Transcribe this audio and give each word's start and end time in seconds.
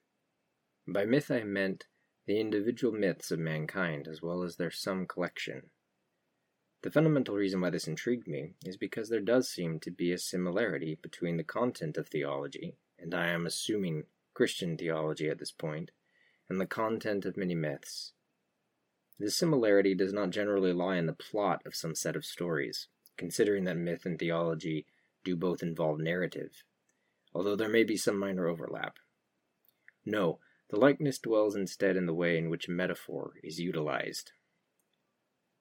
By 0.86 1.04
myth 1.04 1.30
I 1.30 1.42
meant 1.42 1.86
the 2.26 2.38
individual 2.38 2.92
myths 2.92 3.32
of 3.32 3.40
mankind 3.40 4.06
as 4.06 4.22
well 4.22 4.42
as 4.44 4.56
their 4.56 4.70
sum 4.70 5.06
collection. 5.06 5.70
The 6.82 6.90
fundamental 6.90 7.36
reason 7.36 7.60
why 7.60 7.70
this 7.70 7.88
intrigued 7.88 8.28
me 8.28 8.54
is 8.64 8.76
because 8.76 9.08
there 9.08 9.20
does 9.20 9.48
seem 9.48 9.80
to 9.80 9.90
be 9.90 10.12
a 10.12 10.18
similarity 10.18 10.98
between 11.00 11.36
the 11.36 11.44
content 11.44 11.96
of 11.96 12.08
theology, 12.08 12.76
and 12.98 13.14
I 13.14 13.28
am 13.28 13.46
assuming 13.46 14.04
Christian 14.34 14.76
theology 14.76 15.28
at 15.28 15.38
this 15.38 15.52
point, 15.52 15.90
and 16.48 16.60
the 16.60 16.66
content 16.66 17.24
of 17.24 17.36
many 17.36 17.54
myths. 17.54 18.12
This 19.18 19.36
similarity 19.36 19.94
does 19.94 20.12
not 20.12 20.30
generally 20.30 20.72
lie 20.72 20.96
in 20.96 21.06
the 21.06 21.12
plot 21.12 21.62
of 21.66 21.76
some 21.76 21.94
set 21.94 22.16
of 22.16 22.24
stories, 22.24 22.88
considering 23.16 23.64
that 23.64 23.76
myth 23.76 24.04
and 24.04 24.18
theology 24.18 24.86
do 25.24 25.36
both 25.36 25.62
involve 25.62 26.00
narrative, 26.00 26.64
although 27.34 27.56
there 27.56 27.68
may 27.68 27.84
be 27.84 27.96
some 27.96 28.18
minor 28.18 28.46
overlap. 28.46 28.98
No, 30.04 30.40
the 30.70 30.78
likeness 30.78 31.18
dwells 31.18 31.54
instead 31.54 31.96
in 31.96 32.06
the 32.06 32.14
way 32.14 32.36
in 32.38 32.48
which 32.50 32.68
metaphor 32.68 33.34
is 33.42 33.60
utilized. 33.60 34.32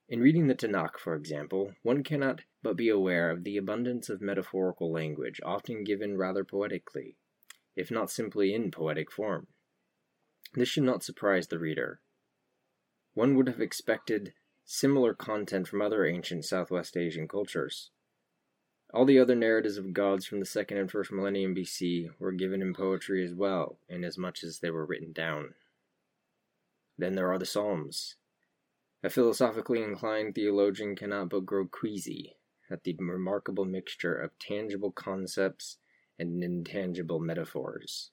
In 0.08 0.19
reading 0.19 0.47
the 0.47 0.55
Tanakh, 0.55 0.97
for 0.97 1.16
example, 1.16 1.73
one 1.83 2.03
cannot 2.03 2.42
but 2.61 2.75
be 2.75 2.89
aware 2.89 3.31
of 3.31 3.44
the 3.44 3.58
abundance 3.58 4.09
of 4.09 4.22
metaphorical 4.22 4.92
language, 4.92 5.39
often 5.45 5.83
given 5.83 6.17
rather 6.17 6.44
poetically, 6.44 7.17
if 7.75 7.89
not 7.89 8.11
simply 8.11 8.53
in 8.53 8.72
poetic 8.72 9.11
form. 9.11 9.47
This 10.53 10.67
should 10.67 10.83
not 10.83 11.03
surprise 11.03 11.47
the 11.47 11.59
reader. 11.59 12.02
One 13.14 13.36
would 13.36 13.47
have 13.47 13.61
expected 13.61 14.33
similar 14.66 15.14
content 15.14 15.67
from 15.67 15.81
other 15.81 16.05
ancient 16.05 16.45
Southwest 16.45 16.97
Asian 16.97 17.27
cultures. 17.27 17.92
All 18.94 19.06
the 19.06 19.20
other 19.20 19.36
narratives 19.36 19.78
of 19.78 19.94
gods 19.94 20.25
from 20.25 20.39
the 20.42 20.45
second 20.45 20.78
and 20.78 20.92
first 20.92 21.14
millennium 21.14 21.56
BC 21.56 22.09
were 22.20 22.34
given 22.34 22.61
in 22.61 22.73
poetry 22.73 23.23
as 23.23 23.33
well, 23.33 23.78
inasmuch 23.88 24.44
as 24.44 24.59
they 24.59 24.70
were 24.70 24.86
written 24.86 25.14
down. 25.14 25.53
Then 26.98 27.16
there 27.16 27.31
are 27.31 27.39
the 27.39 27.45
Psalms. 27.45 28.16
A 29.02 29.09
philosophically 29.09 29.81
inclined 29.81 30.36
theologian 30.36 30.95
cannot 30.95 31.30
but 31.30 31.45
grow 31.45 31.66
queasy 31.66 32.36
at 32.70 32.83
the 32.83 32.95
remarkable 33.00 33.66
mixture 33.66 34.16
of 34.16 34.38
tangible 34.39 34.92
concepts 34.92 35.78
and 36.20 36.44
intangible 36.44 37.20
metaphors. 37.20 38.11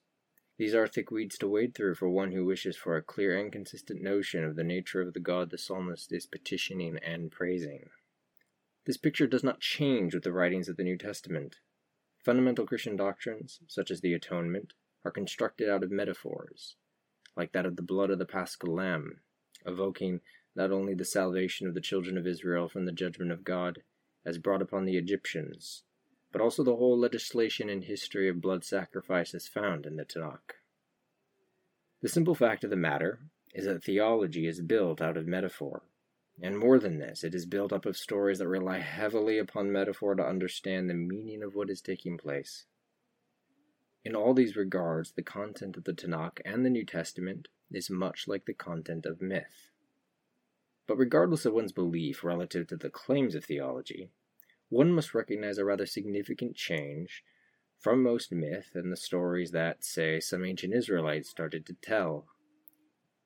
These 0.57 0.73
are 0.73 0.87
thick 0.87 1.11
weeds 1.11 1.37
to 1.39 1.47
wade 1.47 1.75
through 1.75 1.95
for 1.95 2.09
one 2.09 2.31
who 2.31 2.45
wishes 2.45 2.75
for 2.75 2.95
a 2.95 3.01
clear 3.01 3.37
and 3.37 3.51
consistent 3.51 4.01
notion 4.01 4.45
of 4.45 4.55
the 4.55 4.63
nature 4.63 5.01
of 5.01 5.13
the 5.13 5.19
God 5.19 5.51
the 5.51 5.57
psalmist 5.57 6.11
is 6.13 6.25
petitioning 6.25 6.97
and 6.97 7.31
praising. 7.31 7.89
This 8.85 8.97
picture 8.97 9.27
does 9.27 9.43
not 9.43 9.59
change 9.59 10.13
with 10.13 10.23
the 10.23 10.31
writings 10.31 10.69
of 10.69 10.77
the 10.77 10.83
New 10.83 10.97
Testament. 10.97 11.57
Fundamental 12.23 12.65
Christian 12.65 12.95
doctrines, 12.95 13.59
such 13.67 13.91
as 13.91 14.01
the 14.01 14.13
atonement, 14.13 14.73
are 15.05 15.11
constructed 15.11 15.69
out 15.69 15.83
of 15.83 15.91
metaphors, 15.91 16.75
like 17.35 17.51
that 17.51 17.65
of 17.65 17.75
the 17.75 17.81
blood 17.81 18.09
of 18.09 18.19
the 18.19 18.25
paschal 18.25 18.73
lamb, 18.73 19.21
evoking 19.65 20.21
not 20.55 20.71
only 20.71 20.93
the 20.93 21.05
salvation 21.05 21.67
of 21.67 21.73
the 21.73 21.81
children 21.81 22.17
of 22.17 22.27
Israel 22.27 22.67
from 22.67 22.85
the 22.85 22.91
judgment 22.91 23.31
of 23.31 23.43
God, 23.43 23.83
as 24.25 24.37
brought 24.37 24.61
upon 24.61 24.85
the 24.85 24.97
Egyptians, 24.97 25.83
but 26.31 26.41
also 26.41 26.63
the 26.63 26.75
whole 26.75 26.97
legislation 26.97 27.69
and 27.69 27.85
history 27.85 28.27
of 28.27 28.41
blood 28.41 28.63
sacrifices 28.63 29.47
found 29.47 29.85
in 29.85 29.95
the 29.95 30.05
Tanakh. 30.05 30.55
The 32.01 32.09
simple 32.09 32.35
fact 32.35 32.63
of 32.63 32.69
the 32.69 32.75
matter 32.75 33.19
is 33.53 33.65
that 33.65 33.83
theology 33.83 34.47
is 34.47 34.61
built 34.61 35.01
out 35.01 35.17
of 35.17 35.27
metaphor, 35.27 35.83
and 36.41 36.57
more 36.57 36.79
than 36.79 36.99
this, 36.99 37.23
it 37.23 37.35
is 37.35 37.45
built 37.45 37.73
up 37.73 37.85
of 37.85 37.97
stories 37.97 38.39
that 38.39 38.47
rely 38.47 38.79
heavily 38.79 39.37
upon 39.37 39.71
metaphor 39.71 40.15
to 40.15 40.25
understand 40.25 40.89
the 40.89 40.93
meaning 40.93 41.43
of 41.43 41.55
what 41.55 41.69
is 41.69 41.81
taking 41.81 42.17
place. 42.17 42.65
In 44.05 44.15
all 44.15 44.33
these 44.33 44.55
regards, 44.55 45.11
the 45.11 45.21
content 45.21 45.75
of 45.75 45.83
the 45.83 45.93
Tanakh 45.93 46.39
and 46.45 46.65
the 46.65 46.69
New 46.69 46.85
Testament 46.85 47.49
is 47.71 47.89
much 47.89 48.27
like 48.27 48.45
the 48.45 48.53
content 48.53 49.05
of 49.05 49.21
myth. 49.21 49.71
But 50.87 50.97
regardless 50.97 51.45
of 51.45 51.53
one's 51.53 51.73
belief 51.73 52.23
relative 52.23 52.67
to 52.67 52.77
the 52.77 52.89
claims 52.89 53.35
of 53.35 53.45
theology, 53.45 54.09
one 54.69 54.91
must 54.93 55.13
recognize 55.13 55.57
a 55.57 55.65
rather 55.65 55.85
significant 55.85 56.55
change 56.55 57.23
from 57.79 58.01
most 58.01 58.31
myth 58.31 58.71
and 58.75 58.91
the 58.91 58.97
stories 58.97 59.51
that, 59.51 59.83
say, 59.83 60.19
some 60.19 60.45
ancient 60.45 60.73
Israelites 60.73 61.29
started 61.29 61.65
to 61.65 61.75
tell. 61.81 62.25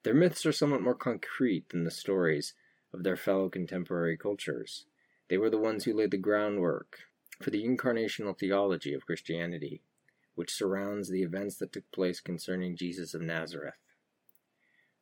Their 0.04 0.14
myths 0.14 0.46
are 0.46 0.52
somewhat 0.52 0.82
more 0.82 0.96
concrete 0.96 1.70
than 1.70 1.84
the 1.84 1.92
stories 1.92 2.54
of 2.94 3.04
their 3.04 3.18
fellow 3.18 3.50
contemporary 3.50 4.18
cultures. 4.18 4.86
They 5.30 5.38
were 5.38 5.50
the 5.50 5.58
ones 5.58 5.86
who 5.86 5.94
laid 5.94 6.12
the 6.12 6.18
groundwork 6.18 7.00
for 7.42 7.50
the 7.50 7.66
incarnational 7.66 8.38
theology 8.38 8.94
of 8.94 9.06
Christianity, 9.06 9.82
which 10.36 10.54
surrounds 10.54 11.10
the 11.10 11.24
events 11.24 11.58
that 11.58 11.72
took 11.72 11.90
place 11.92 12.20
concerning 12.20 12.76
Jesus 12.76 13.14
of 13.14 13.22
Nazareth. 13.22 13.80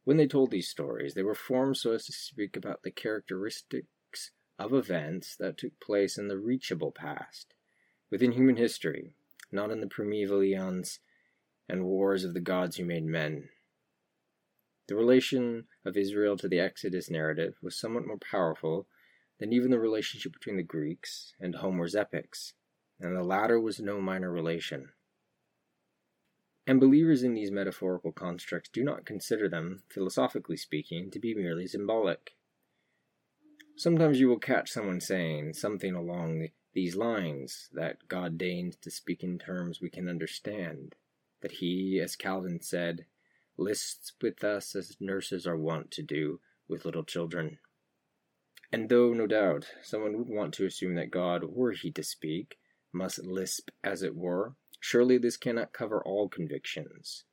When 0.03 0.17
they 0.17 0.27
told 0.27 0.51
these 0.51 0.69
stories, 0.69 1.13
they 1.13 1.23
were 1.23 1.35
formed 1.35 1.77
so 1.77 1.93
as 1.93 2.05
to 2.05 2.11
speak 2.11 2.55
about 2.55 2.83
the 2.83 2.91
characteristics 2.91 4.31
of 4.57 4.73
events 4.73 5.35
that 5.37 5.57
took 5.57 5.79
place 5.79 6.17
in 6.17 6.27
the 6.27 6.37
reachable 6.37 6.91
past, 6.91 7.53
within 8.09 8.31
human 8.31 8.55
history, 8.55 9.13
not 9.51 9.71
in 9.71 9.81
the 9.81 9.87
primeval 9.87 10.43
eons 10.43 10.99
and 11.69 11.85
wars 11.85 12.23
of 12.23 12.33
the 12.33 12.39
gods 12.39 12.77
who 12.77 12.85
made 12.85 13.05
men. 13.05 13.49
The 14.87 14.95
relation 14.95 15.65
of 15.85 15.97
Israel 15.97 16.37
to 16.37 16.47
the 16.47 16.59
Exodus 16.59 17.09
narrative 17.09 17.55
was 17.61 17.79
somewhat 17.79 18.05
more 18.05 18.19
powerful 18.19 18.87
than 19.39 19.53
even 19.53 19.71
the 19.71 19.79
relationship 19.79 20.33
between 20.33 20.57
the 20.57 20.63
Greeks 20.63 21.33
and 21.39 21.55
Homer's 21.55 21.95
epics, 21.95 22.53
and 22.99 23.15
the 23.15 23.23
latter 23.23 23.59
was 23.59 23.79
no 23.79 23.99
minor 23.99 24.31
relation. 24.31 24.89
And 26.67 26.79
believers 26.79 27.23
in 27.23 27.33
these 27.33 27.51
metaphorical 27.51 28.11
constructs 28.11 28.69
do 28.69 28.83
not 28.83 29.05
consider 29.05 29.49
them, 29.49 29.83
philosophically 29.89 30.57
speaking, 30.57 31.09
to 31.11 31.19
be 31.19 31.33
merely 31.33 31.65
symbolic. 31.65 32.35
Sometimes 33.75 34.19
you 34.19 34.27
will 34.27 34.39
catch 34.39 34.69
someone 34.69 35.01
saying 35.01 35.53
something 35.53 35.95
along 35.95 36.49
these 36.73 36.95
lines 36.95 37.69
that 37.73 38.07
God 38.07 38.37
deigns 38.37 38.75
to 38.77 38.91
speak 38.91 39.23
in 39.23 39.39
terms 39.39 39.81
we 39.81 39.89
can 39.89 40.07
understand, 40.07 40.95
that 41.41 41.53
He, 41.53 41.99
as 42.01 42.15
Calvin 42.15 42.61
said, 42.61 43.05
lists 43.57 44.13
with 44.21 44.43
us 44.43 44.75
as 44.75 44.97
nurses 44.99 45.45
are 45.45 45.57
wont 45.57 45.91
to 45.91 46.01
do 46.01 46.39
with 46.67 46.85
little 46.85 47.03
children. 47.03 47.59
And 48.71 48.87
though, 48.87 49.13
no 49.13 49.27
doubt, 49.27 49.67
someone 49.81 50.17
would 50.17 50.29
want 50.29 50.53
to 50.55 50.65
assume 50.65 50.95
that 50.95 51.11
God, 51.11 51.43
were 51.43 51.73
He 51.73 51.91
to 51.91 52.03
speak, 52.03 52.57
must 52.93 53.23
lisp 53.23 53.69
as 53.83 54.01
it 54.01 54.15
were, 54.15 54.55
surely 54.79 55.17
this 55.17 55.37
cannot 55.37 55.73
cover 55.73 56.01
all 56.03 56.29
convictions. 56.29 57.25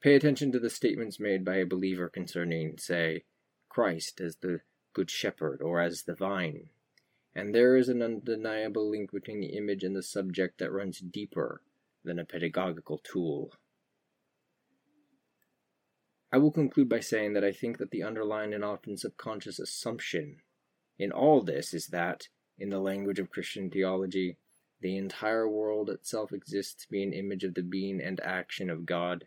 Pay 0.00 0.14
attention 0.14 0.52
to 0.52 0.58
the 0.58 0.70
statements 0.70 1.20
made 1.20 1.44
by 1.44 1.56
a 1.56 1.66
believer 1.66 2.08
concerning, 2.08 2.78
say, 2.78 3.24
Christ 3.68 4.20
as 4.20 4.36
the 4.36 4.60
Good 4.92 5.10
Shepherd, 5.10 5.60
or 5.62 5.80
as 5.80 6.02
the 6.02 6.14
vine. 6.14 6.70
And 7.34 7.54
there 7.54 7.76
is 7.76 7.88
an 7.88 8.02
undeniable 8.02 8.90
link 8.90 9.12
between 9.12 9.40
the 9.40 9.56
image 9.56 9.84
and 9.84 9.94
the 9.94 10.02
subject 10.02 10.58
that 10.58 10.72
runs 10.72 10.98
deeper 10.98 11.62
than 12.04 12.18
a 12.18 12.24
pedagogical 12.24 12.98
tool. 12.98 13.52
I 16.32 16.38
will 16.38 16.52
conclude 16.52 16.88
by 16.88 17.00
saying 17.00 17.32
that 17.32 17.44
I 17.44 17.52
think 17.52 17.78
that 17.78 17.90
the 17.90 18.04
underlying 18.04 18.54
and 18.54 18.64
often 18.64 18.96
subconscious 18.96 19.58
assumption 19.58 20.36
in 20.98 21.10
all 21.10 21.42
this 21.42 21.74
is 21.74 21.88
that, 21.88 22.28
in 22.58 22.68
the 22.68 22.78
language 22.78 23.18
of 23.18 23.30
Christian 23.30 23.70
theology, 23.70 24.36
the 24.80 24.96
entire 24.96 25.48
world 25.48 25.90
itself 25.90 26.32
exists 26.32 26.82
to 26.82 26.90
be 26.90 27.02
an 27.02 27.12
image 27.12 27.42
of 27.42 27.54
the 27.54 27.62
being 27.62 28.00
and 28.00 28.20
action 28.20 28.70
of 28.70 28.86
God, 28.86 29.26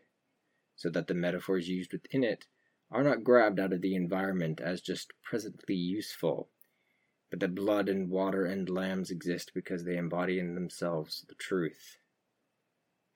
so 0.76 0.90
that 0.92 1.08
the 1.08 1.14
metaphors 1.14 1.68
used 1.68 1.92
within 1.92 2.24
it 2.24 2.46
are 2.92 3.04
not 3.04 3.24
grabbed 3.24 3.60
out 3.60 3.74
of 3.74 3.82
the 3.82 3.96
environment 3.96 4.62
as 4.62 4.82
just 4.82 5.14
presently 5.24 5.76
useful, 5.76 6.50
but 7.30 7.40
that 7.40 7.56
blood 7.56 7.90
and 7.90 8.10
water 8.10 8.46
and 8.46 8.70
lambs 8.70 9.10
exist 9.10 9.52
because 9.54 9.84
they 9.84 9.98
embody 9.98 10.40
in 10.40 10.56
themselves 10.56 11.26
the 11.28 11.36
truth. 11.36 11.98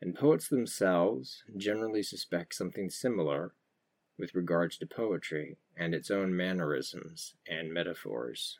And 0.01 0.15
poets 0.15 0.47
themselves 0.47 1.43
generally 1.55 2.03
suspect 2.03 2.55
something 2.55 2.89
similar 2.89 3.53
with 4.17 4.35
regards 4.35 4.77
to 4.77 4.85
poetry 4.85 5.57
and 5.75 5.93
its 5.93 6.09
own 6.09 6.35
mannerisms 6.35 7.35
and 7.47 7.73
metaphors. 7.73 8.59